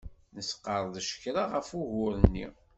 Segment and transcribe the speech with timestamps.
[0.35, 2.47] Nesqerdec kra ɣef ugur-nni.